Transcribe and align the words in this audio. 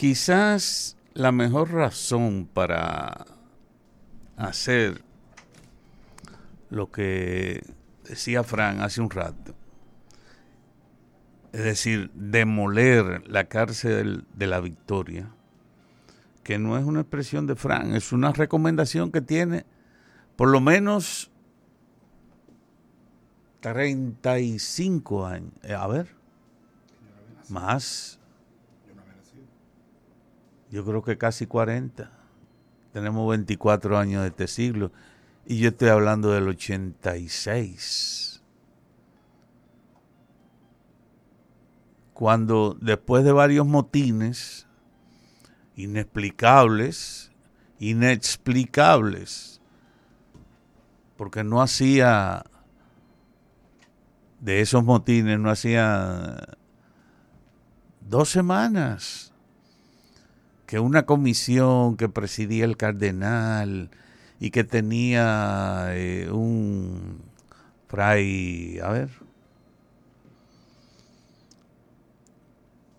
Quizás 0.00 0.96
la 1.12 1.30
mejor 1.30 1.72
razón 1.72 2.48
para 2.54 3.26
hacer 4.38 5.04
lo 6.70 6.90
que 6.90 7.62
decía 8.04 8.42
Fran 8.42 8.80
hace 8.80 9.02
un 9.02 9.10
rato, 9.10 9.54
es 11.52 11.64
decir, 11.64 12.10
demoler 12.14 13.28
la 13.28 13.44
cárcel 13.44 14.24
de 14.32 14.46
la 14.46 14.60
victoria, 14.60 15.34
que 16.44 16.58
no 16.58 16.78
es 16.78 16.84
una 16.86 17.00
expresión 17.00 17.46
de 17.46 17.54
Fran, 17.54 17.94
es 17.94 18.10
una 18.10 18.32
recomendación 18.32 19.12
que 19.12 19.20
tiene 19.20 19.66
por 20.34 20.48
lo 20.48 20.62
menos 20.62 21.30
35 23.60 25.26
años. 25.26 25.52
Eh, 25.62 25.74
a 25.74 25.86
ver, 25.86 26.16
más. 27.50 28.19
Yo 30.70 30.84
creo 30.84 31.02
que 31.02 31.18
casi 31.18 31.46
40. 31.46 32.10
Tenemos 32.92 33.28
24 33.28 33.98
años 33.98 34.22
de 34.22 34.28
este 34.28 34.46
siglo. 34.46 34.92
Y 35.44 35.58
yo 35.58 35.70
estoy 35.70 35.88
hablando 35.88 36.30
del 36.30 36.48
86. 36.48 38.42
Cuando 42.12 42.76
después 42.80 43.24
de 43.24 43.32
varios 43.32 43.66
motines 43.66 44.68
inexplicables, 45.74 47.32
inexplicables, 47.78 49.60
porque 51.16 51.42
no 51.42 51.62
hacía 51.62 52.44
de 54.38 54.60
esos 54.60 54.84
motines, 54.84 55.38
no 55.38 55.50
hacía 55.50 56.36
dos 58.00 58.28
semanas 58.28 59.29
que 60.70 60.78
una 60.78 61.04
comisión 61.04 61.96
que 61.96 62.08
presidía 62.08 62.64
el 62.64 62.76
cardenal 62.76 63.90
y 64.38 64.52
que 64.52 64.62
tenía 64.62 65.88
eh, 65.96 66.30
un 66.30 67.22
fray, 67.88 68.78
a 68.78 68.90
ver, 68.90 69.10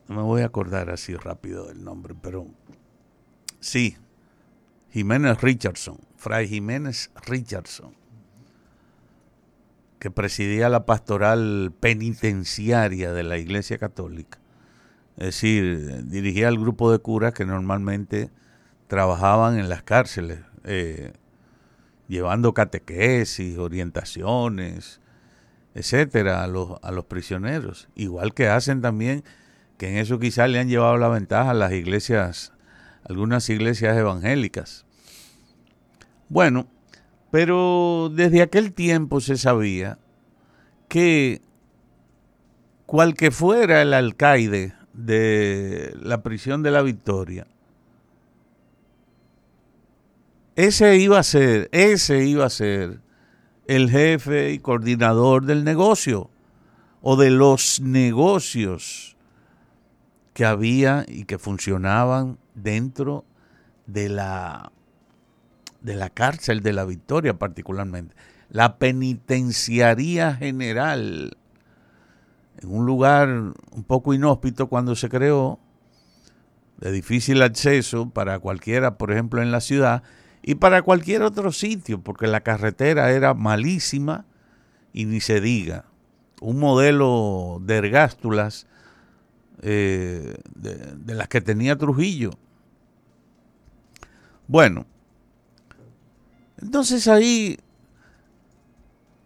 no 0.09 0.15
me 0.17 0.21
voy 0.21 0.41
a 0.41 0.47
acordar 0.47 0.89
así 0.89 1.15
rápido 1.15 1.67
del 1.67 1.85
nombre, 1.85 2.13
pero 2.21 2.45
sí, 3.61 3.95
Jiménez 4.91 5.39
Richardson, 5.39 5.97
fray 6.17 6.49
Jiménez 6.49 7.09
Richardson, 7.25 7.95
que 9.97 10.11
presidía 10.11 10.67
la 10.67 10.85
pastoral 10.85 11.71
penitenciaria 11.79 13.13
de 13.13 13.23
la 13.23 13.37
Iglesia 13.37 13.77
Católica 13.77 14.40
es 15.17 15.25
decir, 15.25 16.05
dirigía 16.07 16.47
al 16.47 16.57
grupo 16.57 16.91
de 16.91 16.99
curas 16.99 17.33
que 17.33 17.45
normalmente 17.45 18.29
trabajaban 18.87 19.57
en 19.57 19.69
las 19.69 19.83
cárceles, 19.83 20.39
eh, 20.63 21.13
llevando 22.07 22.53
catequesis, 22.53 23.57
orientaciones, 23.57 24.99
etcétera, 25.73 26.43
a 26.43 26.47
los, 26.47 26.77
a 26.81 26.91
los 26.91 27.05
prisioneros. 27.05 27.87
Igual 27.95 28.33
que 28.33 28.47
hacen 28.47 28.81
también, 28.81 29.23
que 29.77 29.89
en 29.89 29.97
eso 29.97 30.19
quizás 30.19 30.49
le 30.49 30.59
han 30.59 30.67
llevado 30.67 30.97
la 30.97 31.07
ventaja 31.07 31.51
a 31.51 31.55
las 31.55 31.71
iglesias, 31.71 32.53
algunas 33.03 33.49
iglesias 33.49 33.97
evangélicas. 33.97 34.85
Bueno, 36.29 36.67
pero 37.31 38.11
desde 38.13 38.41
aquel 38.41 38.73
tiempo 38.73 39.21
se 39.21 39.37
sabía 39.37 39.97
que 40.87 41.41
cual 42.85 43.13
que 43.13 43.31
fuera 43.31 43.81
el 43.81 43.93
alcaide 43.93 44.73
de 44.93 45.95
la 46.01 46.21
prisión 46.23 46.63
de 46.63 46.71
la 46.71 46.81
Victoria, 46.81 47.47
ese 50.55 50.97
iba 50.97 51.19
a 51.19 51.23
ser, 51.23 51.69
ese 51.71 52.25
iba 52.25 52.45
a 52.45 52.49
ser 52.49 52.99
el 53.67 53.89
jefe 53.89 54.51
y 54.51 54.59
coordinador 54.59 55.45
del 55.45 55.63
negocio 55.63 56.29
o 57.01 57.15
de 57.15 57.29
los 57.29 57.79
negocios 57.81 59.15
que 60.33 60.45
había 60.45 61.05
y 61.07 61.25
que 61.25 61.37
funcionaban 61.37 62.37
dentro 62.53 63.25
de 63.85 64.09
la 64.09 64.71
de 65.81 65.95
la 65.95 66.09
cárcel 66.09 66.61
de 66.61 66.73
la 66.73 66.85
Victoria 66.85 67.33
particularmente, 67.33 68.15
la 68.49 68.77
penitenciaría 68.77 70.35
general 70.35 71.37
en 72.61 72.73
un 72.75 72.85
lugar 72.85 73.29
un 73.29 73.83
poco 73.85 74.13
inhóspito 74.13 74.67
cuando 74.67 74.95
se 74.95 75.09
creó, 75.09 75.59
de 76.77 76.91
difícil 76.91 77.41
acceso 77.41 78.09
para 78.09 78.39
cualquiera, 78.39 78.97
por 78.97 79.11
ejemplo, 79.11 79.41
en 79.41 79.51
la 79.51 79.61
ciudad, 79.61 80.03
y 80.41 80.55
para 80.55 80.81
cualquier 80.81 81.21
otro 81.21 81.51
sitio, 81.51 82.01
porque 82.01 82.27
la 82.27 82.41
carretera 82.41 83.11
era 83.11 83.33
malísima 83.33 84.25
y 84.91 85.05
ni 85.05 85.21
se 85.21 85.39
diga. 85.39 85.85
Un 86.41 86.57
modelo 86.59 87.59
de 87.61 87.77
ergástulas 87.77 88.65
eh, 89.61 90.35
de, 90.55 90.75
de 90.75 91.13
las 91.13 91.27
que 91.27 91.41
tenía 91.41 91.77
Trujillo. 91.77 92.31
Bueno, 94.47 94.87
entonces 96.59 97.07
ahí 97.07 97.59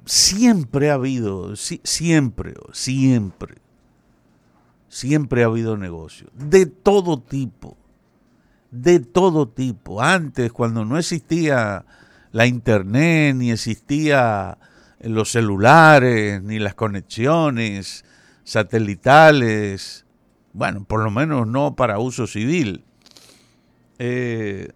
siempre 0.05 0.91
ha 0.91 0.95
habido, 0.95 1.55
siempre, 1.55 2.53
siempre, 2.71 3.55
siempre 4.87 5.43
ha 5.43 5.47
habido 5.47 5.77
negocio, 5.77 6.27
de 6.33 6.67
todo 6.67 7.19
tipo, 7.19 7.75
de 8.71 8.99
todo 8.99 9.47
tipo. 9.47 10.01
Antes, 10.01 10.51
cuando 10.51 10.85
no 10.85 10.97
existía 10.97 11.85
la 12.31 12.45
internet, 12.45 13.35
ni 13.35 13.51
existía 13.51 14.57
los 14.99 15.31
celulares, 15.31 16.41
ni 16.41 16.59
las 16.59 16.75
conexiones 16.75 18.05
satelitales, 18.43 20.05
bueno, 20.53 20.85
por 20.85 21.03
lo 21.03 21.11
menos 21.11 21.47
no 21.47 21.75
para 21.75 21.99
uso 21.99 22.27
civil. 22.27 22.85
Eh, 23.99 24.69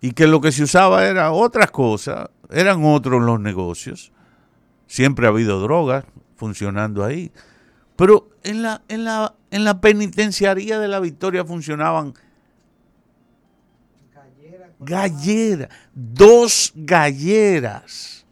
y 0.00 0.12
que 0.12 0.26
lo 0.26 0.40
que 0.40 0.52
se 0.52 0.64
usaba 0.64 1.06
era 1.06 1.32
otras 1.32 1.70
cosas, 1.70 2.28
eran 2.50 2.84
otros 2.84 3.22
los 3.22 3.40
negocios. 3.40 4.12
Siempre 4.86 5.26
ha 5.26 5.30
habido 5.30 5.60
drogas 5.60 6.04
funcionando 6.36 7.04
ahí. 7.04 7.32
Pero 7.96 8.28
en 8.42 8.62
la, 8.62 8.82
en 8.88 9.04
la, 9.04 9.34
en 9.50 9.64
la 9.64 9.80
penitenciaría 9.80 10.78
de 10.78 10.88
la 10.88 11.00
Victoria 11.00 11.44
funcionaban 11.44 12.14
galleras, 14.80 15.68
dos 15.94 16.72
galleras. 16.74 18.26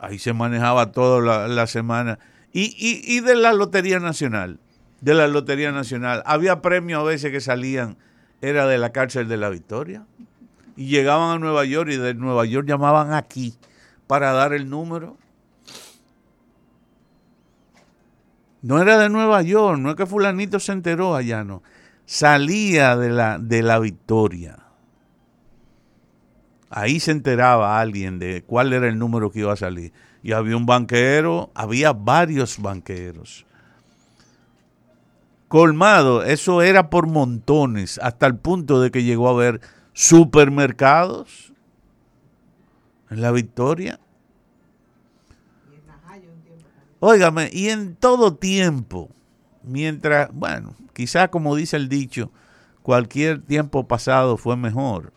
Ahí 0.00 0.18
se 0.18 0.32
manejaba 0.32 0.92
toda 0.92 1.48
la, 1.48 1.66
semana. 1.66 2.20
Y, 2.52 2.74
y, 2.78 3.16
y 3.16 3.20
de 3.20 3.34
la 3.34 3.52
Lotería 3.52 3.98
Nacional, 3.98 4.60
de 5.00 5.14
la 5.14 5.26
Lotería 5.26 5.72
Nacional, 5.72 6.22
había 6.24 6.62
premios 6.62 7.00
a 7.00 7.04
veces 7.04 7.32
que 7.32 7.40
salían 7.40 7.98
era 8.40 8.66
de 8.66 8.78
la 8.78 8.90
cárcel 8.90 9.28
de 9.28 9.36
la 9.36 9.48
Victoria. 9.48 10.06
Y 10.76 10.86
llegaban 10.86 11.36
a 11.36 11.38
Nueva 11.38 11.64
York 11.64 11.90
y 11.90 11.96
de 11.96 12.14
Nueva 12.14 12.44
York 12.44 12.66
llamaban 12.68 13.12
aquí 13.12 13.54
para 14.06 14.32
dar 14.32 14.52
el 14.52 14.70
número. 14.70 15.16
No 18.62 18.80
era 18.80 18.98
de 18.98 19.08
Nueva 19.08 19.42
York, 19.42 19.78
no 19.78 19.90
es 19.90 19.96
que 19.96 20.06
fulanito 20.06 20.58
se 20.60 20.72
enteró 20.72 21.14
allá, 21.14 21.44
no. 21.44 21.62
Salía 22.06 22.96
de 22.96 23.10
la, 23.10 23.38
de 23.38 23.62
la 23.62 23.78
Victoria. 23.78 24.58
Ahí 26.70 27.00
se 27.00 27.12
enteraba 27.12 27.80
alguien 27.80 28.18
de 28.18 28.42
cuál 28.42 28.72
era 28.72 28.88
el 28.88 28.98
número 28.98 29.30
que 29.30 29.40
iba 29.40 29.52
a 29.52 29.56
salir. 29.56 29.92
Y 30.22 30.32
había 30.32 30.56
un 30.56 30.66
banquero, 30.66 31.50
había 31.54 31.92
varios 31.92 32.60
banqueros 32.60 33.46
colmado, 35.48 36.22
eso 36.22 36.62
era 36.62 36.90
por 36.90 37.08
montones, 37.08 37.98
hasta 38.02 38.26
el 38.26 38.36
punto 38.36 38.80
de 38.80 38.90
que 38.90 39.02
llegó 39.02 39.28
a 39.28 39.32
haber 39.32 39.60
supermercados 39.94 41.52
en 43.10 43.22
la 43.22 43.32
Victoria. 43.32 43.98
Óigame, 47.00 47.48
y 47.52 47.68
en 47.68 47.94
todo 47.94 48.34
tiempo, 48.34 49.08
mientras, 49.62 50.30
bueno, 50.32 50.74
quizá 50.92 51.28
como 51.28 51.54
dice 51.54 51.76
el 51.76 51.88
dicho, 51.88 52.32
cualquier 52.82 53.40
tiempo 53.40 53.86
pasado 53.86 54.36
fue 54.36 54.56
mejor. 54.56 55.12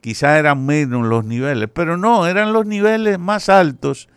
Quizá 0.00 0.38
eran 0.38 0.66
menos 0.66 1.06
los 1.06 1.24
niveles, 1.24 1.70
pero 1.72 1.96
no, 1.96 2.26
eran 2.26 2.52
los 2.52 2.66
niveles 2.66 3.20
más 3.20 3.48
altos 3.48 4.08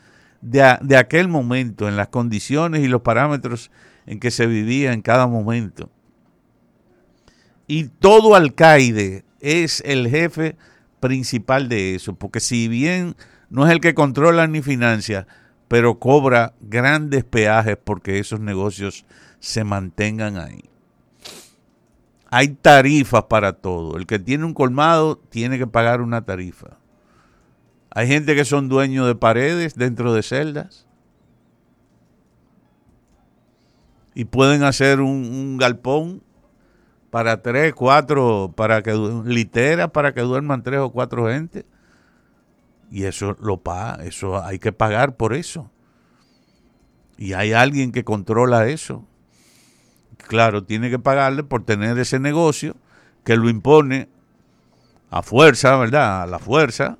de, 0.42 0.78
de 0.82 0.98
aquel 0.98 1.28
momento, 1.28 1.88
en 1.88 1.96
las 1.96 2.08
condiciones 2.08 2.84
y 2.84 2.88
los 2.88 3.02
parámetros 3.02 3.70
en 4.06 4.20
que 4.20 4.32
se 4.32 4.48
vivía 4.48 4.94
en 4.94 5.02
cada 5.02 5.28
momento. 5.28 5.90
Y 7.68 7.86
todo 7.86 8.36
alcaide 8.36 9.26
es 9.40 9.82
el 9.86 10.08
jefe 10.10 10.56
principal 11.00 11.70
de 11.70 11.96
eso, 11.96 12.16
porque 12.16 12.40
si 12.40 12.68
bien 12.68 13.16
no 13.50 13.66
es 13.66 13.72
el 13.72 13.80
que 13.80 13.96
controla 13.96 14.48
ni 14.48 14.62
financia, 14.62 15.28
pero 15.68 16.00
cobra 16.00 16.54
grandes 16.62 17.24
peajes 17.24 17.78
porque 17.84 18.20
esos 18.20 18.40
negocios 18.40 19.06
se 19.40 19.64
mantengan 19.64 20.38
ahí. 20.38 20.64
Hay 22.30 22.50
tarifas 22.50 23.24
para 23.24 23.54
todo. 23.54 23.98
El 23.98 24.06
que 24.08 24.20
tiene 24.20 24.46
un 24.46 24.54
colmado 24.54 25.18
tiene 25.30 25.58
que 25.58 25.68
pagar 25.68 26.02
una 26.02 26.26
tarifa. 26.26 26.78
Hay 27.92 28.08
gente 28.08 28.36
que 28.36 28.46
son 28.46 28.68
dueños 28.68 29.08
de 29.08 29.16
paredes 29.16 29.76
dentro 29.76 30.14
de 30.14 30.22
celdas. 30.22 30.85
Y 34.16 34.26
pueden 34.26 34.64
hacer 34.64 35.02
un, 35.02 35.58
galpón 35.58 36.24
para 37.12 37.42
tres, 37.42 37.74
cuatro, 37.74 38.54
para 38.56 38.82
que 38.82 38.94
litera 39.26 39.90
para 39.90 40.14
que 40.14 40.22
duerman 40.22 40.64
tres 40.64 40.80
o 40.80 40.90
cuatro 40.92 41.28
gente. 41.28 41.66
Y 42.90 43.04
eso 43.04 43.36
lo 43.42 43.58
paga, 43.58 44.04
eso 44.06 44.42
hay 44.42 44.58
que 44.58 44.72
pagar 44.72 45.18
por 45.18 45.34
eso. 45.34 45.70
Y 47.18 47.34
hay 47.34 47.52
alguien 47.52 47.92
que 47.92 48.06
controla 48.06 48.68
eso. 48.68 49.06
Claro, 50.18 50.64
tiene 50.64 50.90
que 50.90 50.98
pagarle 50.98 51.44
por 51.44 51.66
tener 51.66 52.00
ese 52.00 52.20
negocio 52.20 52.76
que 53.26 53.36
lo 53.36 53.50
impone 53.50 54.08
a 55.10 55.22
fuerza, 55.22 55.76
¿verdad? 55.76 56.24
A 56.24 56.26
la 56.26 56.40
fuerza, 56.40 56.98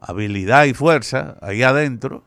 habilidad 0.00 0.64
y 0.64 0.74
fuerza 0.74 1.36
ahí 1.40 1.62
adentro. 1.62 2.22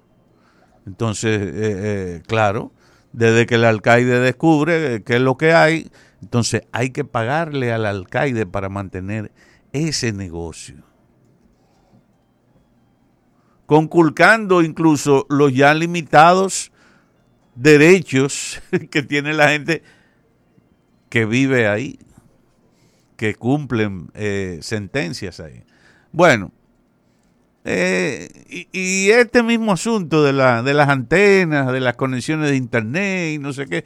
Entonces, 0.85 1.39
eh, 1.41 1.51
eh, 1.53 2.21
claro, 2.27 2.71
desde 3.13 3.45
que 3.45 3.55
el 3.55 3.65
alcaide 3.65 4.19
descubre 4.19 5.03
qué 5.03 5.15
es 5.15 5.21
lo 5.21 5.37
que 5.37 5.53
hay, 5.53 5.89
entonces 6.21 6.63
hay 6.71 6.91
que 6.91 7.05
pagarle 7.05 7.71
al 7.71 7.85
alcaide 7.85 8.45
para 8.45 8.69
mantener 8.69 9.31
ese 9.71 10.11
negocio. 10.11 10.83
Conculcando 13.65 14.61
incluso 14.61 15.25
los 15.29 15.53
ya 15.53 15.73
limitados 15.73 16.71
derechos 17.55 18.61
que 18.91 19.03
tiene 19.03 19.33
la 19.33 19.49
gente 19.49 19.83
que 21.09 21.25
vive 21.25 21.67
ahí, 21.67 21.99
que 23.15 23.35
cumplen 23.35 24.09
eh, 24.13 24.59
sentencias 24.61 25.39
ahí. 25.39 25.63
Bueno, 26.11 26.51
eh, 27.71 28.67
y, 28.71 29.09
este 29.11 29.43
mismo 29.43 29.73
asunto 29.73 30.23
de, 30.23 30.33
la, 30.33 30.63
de 30.63 30.73
las 30.73 30.89
antenas, 30.89 31.71
de 31.71 31.79
las 31.79 31.95
conexiones 31.95 32.49
de 32.49 32.55
internet 32.55 33.33
y 33.35 33.37
no 33.37 33.53
sé 33.53 33.67
qué, 33.67 33.85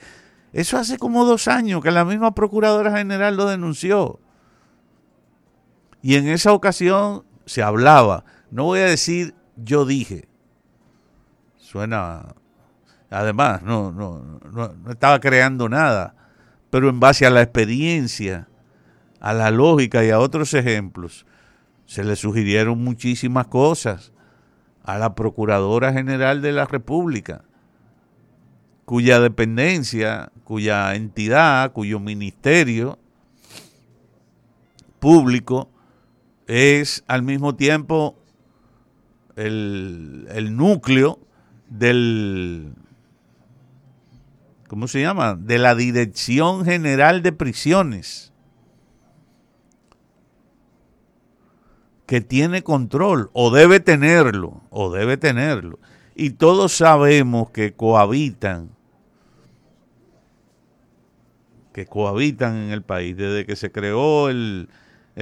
eso 0.54 0.78
hace 0.78 0.98
como 0.98 1.26
dos 1.26 1.48
años 1.48 1.84
que 1.84 1.92
la 1.92 2.06
misma 2.06 2.34
Procuradora 2.34 2.96
General 2.98 3.36
lo 3.36 3.46
denunció. 3.46 4.20
Y 6.02 6.16
en 6.16 6.28
esa 6.28 6.54
ocasión 6.54 7.24
se 7.46 7.62
hablaba, 7.62 8.26
no 8.52 8.66
voy 8.66 8.80
a 8.80 8.86
decir 8.86 9.36
yo 9.56 9.86
dije, 9.86 10.28
suena 11.58 12.36
Además, 13.14 13.62
no, 13.62 13.92
no, 13.92 14.40
no, 14.52 14.92
estaba 14.92 15.20
creando 15.20 15.70
nada, 15.70 16.16
pero 16.72 16.90
en 16.90 17.00
base 17.00 17.28
a 17.28 17.30
la 17.30 17.44
experiencia, 17.44 18.48
a 19.20 19.34
la 19.34 19.52
lógica 19.52 20.04
y 20.04 20.10
a 20.10 20.18
otros 20.18 20.56
ejemplos, 20.56 21.28
se 21.94 22.04
le 22.04 22.16
sugirieron 22.16 22.84
muchísimas 22.84 23.46
cosas 23.46 24.14
a 24.84 24.98
la 24.98 25.14
Procuradora 25.14 25.94
General 25.94 26.42
de 26.42 26.52
la 26.52 26.66
República, 26.66 27.44
cuya 28.86 29.20
dependencia, 29.20 30.32
cuya 30.44 30.96
entidad, 30.96 31.72
cuyo 31.72 32.00
ministerio 32.00 32.98
público 34.98 35.70
es 36.48 37.04
al 37.06 37.22
mismo 37.22 37.54
tiempo 37.54 38.18
el, 39.36 40.28
el 40.32 40.58
núcleo 40.58 41.20
del, 41.70 42.74
¿cómo 44.68 44.88
se 44.88 45.00
llama? 45.00 45.36
De 45.36 45.60
la 45.60 45.76
Dirección 45.76 46.66
General 46.66 47.22
de 47.22 47.34
Prisiones, 47.34 48.33
que 52.14 52.22
tiene 52.22 52.62
control, 52.62 53.32
o 53.34 53.50
debe 53.50 53.80
tenerlo, 53.80 54.62
o 54.70 54.92
debe 54.92 55.18
tenerlo. 55.18 55.80
Y 56.14 56.30
todos 56.30 56.72
sabemos 56.72 57.50
que 57.50 57.74
cohabitan, 57.74 58.70
que 61.74 61.88
cohabitan 61.88 62.56
en 62.56 62.70
el 62.70 62.84
país, 62.84 63.18
desde 63.18 63.48
que 63.48 63.56
se 63.56 63.72
creó 63.72 64.30
el, 64.30 64.70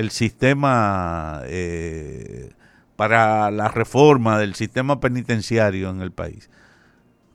sistema 0.10 1.44
eh, 1.46 2.52
para 2.98 3.52
la 3.52 3.70
reforma 3.70 4.38
del 4.38 4.56
sistema 4.56 5.00
penitenciario 5.00 5.92
en 5.92 6.02
el 6.02 6.12
país 6.12 6.50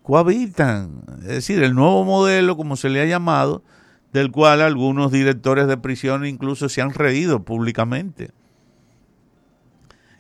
cohabitan. 0.03 1.01
Es 1.23 1.29
decir, 1.29 1.63
el 1.63 1.75
nuevo 1.75 2.05
modelo, 2.05 2.59
como 2.59 2.77
se 2.77 2.91
le 2.91 3.01
ha 3.01 3.07
llamado, 3.07 3.65
del 4.13 4.31
cual 4.31 4.61
algunos 4.61 5.13
directores 5.13 5.67
de 5.67 5.79
prisión 5.79 6.27
incluso 6.27 6.69
se 6.69 6.83
han 6.83 6.93
reído 6.93 7.43
públicamente. 7.43 8.33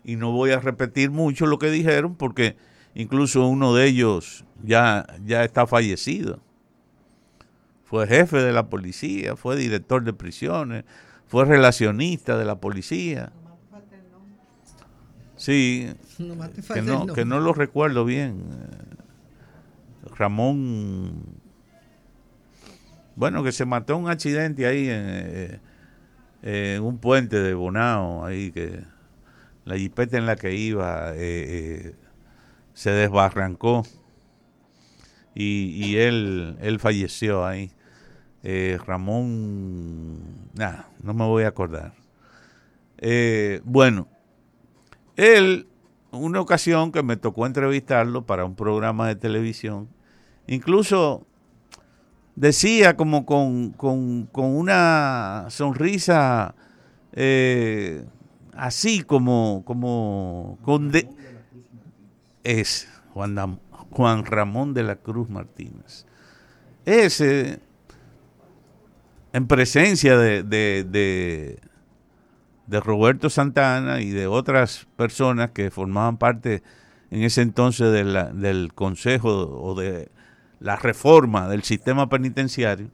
Y 0.06 0.14
no 0.14 0.31
voy 0.31 0.53
a 0.53 0.61
repetir 0.61 1.11
mucho 1.11 1.47
lo 1.47 1.58
que 1.58 1.69
dijeron 1.69 2.14
porque 2.14 2.56
incluso 2.94 3.44
uno 3.49 3.75
de 3.75 3.88
ellos 3.88 4.44
ya, 4.62 5.05
ya 5.25 5.43
está 5.43 5.67
fallecido. 5.67 6.38
Fue 7.82 8.06
jefe 8.06 8.37
de 8.37 8.53
la 8.53 8.69
policía, 8.69 9.35
fue 9.35 9.56
director 9.56 10.05
de 10.05 10.12
prisiones, 10.12 10.85
fue 11.26 11.44
relacionista 11.44 12.38
de 12.38 12.44
la 12.44 12.61
policía. 12.61 13.32
Sí, 15.35 15.93
que 16.73 16.82
no, 16.82 17.06
que 17.09 17.25
no 17.25 17.41
lo 17.41 17.52
recuerdo 17.52 18.05
bien. 18.05 18.44
Ramón, 20.17 21.20
bueno, 23.17 23.43
que 23.43 23.50
se 23.50 23.64
mató 23.64 23.97
un 23.97 24.09
accidente 24.09 24.67
ahí 24.67 24.88
en, 24.88 25.61
eh, 26.43 26.79
un 26.81 26.99
puente 26.99 27.41
de 27.41 27.55
Bonao, 27.55 28.25
ahí 28.25 28.52
que 28.52 28.85
la 29.67 29.77
jipeta 29.77 30.17
en 30.17 30.25
la 30.25 30.37
que 30.37 30.55
iba 30.55 31.13
eh, 31.13 31.17
eh, 31.19 31.95
se 32.73 32.91
desbarrancó 32.91 33.83
y, 35.35 35.97
él, 35.97 36.79
falleció 36.81 37.45
ahí. 37.45 37.71
Ramón, 38.87 40.49
nada, 40.55 40.89
no 41.03 41.13
me 41.13 41.25
voy 41.27 41.43
a 41.43 41.49
acordar. 41.49 41.93
bueno, 43.65 44.09
él, 45.17 45.69
una 46.11 46.41
ocasión 46.41 46.91
que 46.91 47.03
me 47.03 47.19
tocó 47.19 47.45
entrevistarlo 47.45 48.25
para 48.25 48.47
un 48.47 48.57
programa 48.57 49.09
de 49.09 49.17
televisión, 49.17 49.91
Incluso 50.47 51.27
decía 52.37 52.97
como 52.97 53.26
con, 53.26 53.75
una 54.33 55.47
sonrisa 55.49 56.55
eh, 57.12 58.05
así 58.57 59.03
como, 59.03 59.63
como 59.65 60.59
con 60.63 60.93
es 62.43 62.89
Juan, 63.13 63.61
Juan 63.91 64.25
Ramón 64.25 64.75
de 64.75 64.83
la 64.85 64.97
Cruz 64.97 65.29
Martínez. 65.29 66.07
Ese, 66.85 67.61
en 69.33 69.47
presencia 69.47 70.17
de, 70.17 70.43
de, 70.43 71.59
de, 72.67 72.81
Roberto 72.81 73.31
Santana 73.31 74.01
y 74.01 74.11
de 74.11 74.27
otras 74.27 74.87
personas 74.97 75.51
que 75.51 75.71
formaban 75.71 76.19
parte 76.19 76.63
en 77.11 77.23
ese 77.23 77.43
entonces 77.43 77.93
del 77.93 78.73
consejo 78.75 79.31
o 79.31 79.75
de 79.75 80.11
la 80.61 80.77
reforma 80.77 81.49
del 81.49 81.63
sistema 81.63 82.09
penitenciario, 82.09 82.91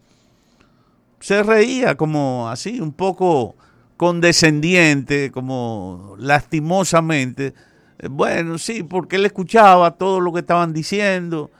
se 1.21 1.43
reía 1.43 1.97
como 1.97 2.49
así, 2.49 2.81
un 2.81 2.93
poco 2.93 3.55
condescendiente, 4.03 5.31
como 5.31 6.17
lastimosamente. 6.19 7.55
Bueno, 8.11 8.59
sí, 8.59 8.83
porque 8.83 9.15
él 9.15 9.25
escuchaba 9.27 9.93
todo 9.93 10.19
lo 10.19 10.33
que 10.33 10.41
estaban 10.41 10.73
diciendo, 10.73 11.53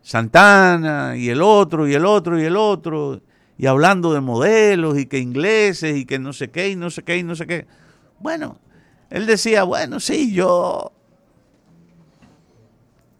Santana 0.00 1.16
y 1.16 1.28
el 1.28 1.42
otro 1.42 1.88
y 1.88 1.94
el 1.94 2.06
otro 2.06 2.40
y 2.40 2.44
el 2.44 2.56
otro, 2.56 3.20
y 3.56 3.66
hablando 3.66 4.12
de 4.12 4.20
modelos 4.20 4.96
y 4.96 5.06
que 5.06 5.18
ingleses 5.18 5.96
y 5.96 6.04
que 6.04 6.20
no 6.20 6.32
sé 6.32 6.52
qué 6.52 6.68
y 6.68 6.76
no 6.76 6.88
sé 6.88 7.02
qué 7.02 7.16
y 7.18 7.24
no 7.24 7.34
sé 7.34 7.48
qué. 7.48 7.66
Bueno, 8.20 8.60
él 9.10 9.26
decía, 9.26 9.64
bueno, 9.64 9.98
sí, 9.98 10.32
yo 10.32 10.92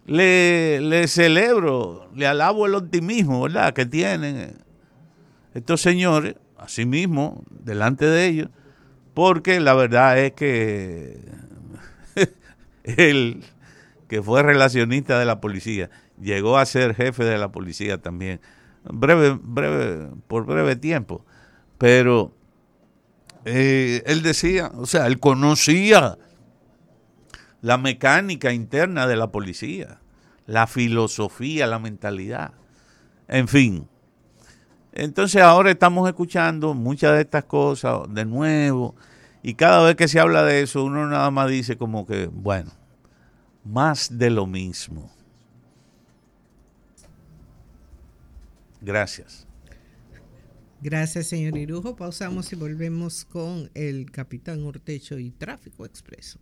le, 0.07 0.81
le 0.83 1.09
celebro, 1.09 2.11
le 2.15 2.29
alabo 2.29 2.67
el 2.67 2.77
optimismo, 2.77 3.43
¿verdad?, 3.43 3.75
que 3.75 3.87
tienen 3.87 4.57
estos 5.53 5.81
señores, 5.81 6.37
así 6.57 6.87
mismo, 6.87 7.43
delante 7.51 8.07
de 8.07 8.27
ellos, 8.27 8.51
porque 9.19 9.59
la 9.59 9.75
verdad 9.75 10.17
es 10.17 10.33
que 10.35 11.19
él, 12.85 13.43
que 14.07 14.23
fue 14.23 14.45
relacionista 14.45 15.19
de 15.19 15.25
la 15.25 15.41
policía, 15.41 15.91
llegó 16.21 16.57
a 16.57 16.65
ser 16.65 16.95
jefe 16.95 17.25
de 17.25 17.37
la 17.37 17.51
policía 17.51 17.99
también, 17.99 18.41
breve, 18.85 19.37
breve, 19.43 20.09
por 20.29 20.47
breve 20.47 20.77
tiempo, 20.77 21.27
pero 21.79 22.33
eh, 23.45 24.05
él 24.07 24.23
decía, 24.23 24.71
o 24.77 24.87
sea, 24.87 25.09
él 25.09 25.19
conocía 25.19 26.17
la 27.61 27.77
mecánica 27.77 28.53
interna 28.53 29.09
de 29.09 29.17
la 29.17 29.33
policía, 29.33 29.99
la 30.47 30.69
filosofía, 30.69 31.67
la 31.67 31.81
mentalidad. 31.81 32.53
En 33.27 33.49
fin. 33.49 33.89
Entonces 34.99 35.41
ahora 35.41 35.71
estamos 35.71 36.09
escuchando 36.09 36.75
muchas 36.75 37.15
de 37.15 37.21
estas 37.21 37.45
cosas 37.45 38.01
de 38.13 38.25
nuevo 38.25 38.97
y 39.45 39.55
cada 39.55 39.85
vez 39.85 39.95
que 39.95 40.09
se 40.09 40.19
habla 40.19 40.43
de 40.43 40.63
eso 40.63 40.83
uno 40.83 41.07
nada 41.07 41.31
más 41.31 41.49
dice 41.49 41.79
como 41.79 42.05
que, 42.05 42.27
bueno, 42.27 42.73
más 43.65 44.19
de 44.19 44.31
lo 44.31 44.45
mismo. 44.45 45.09
Gracias. 48.81 49.47
Gracias, 50.81 51.29
señor 51.29 51.57
Irujo. 51.57 51.95
Pausamos 51.95 52.53
y 52.53 52.57
volvemos 52.57 53.25
con 53.25 53.71
el 53.75 54.11
capitán 54.11 54.65
Ortecho 54.65 55.17
y 55.21 55.31
Tráfico 55.31 55.87
Expreso. 55.87 56.41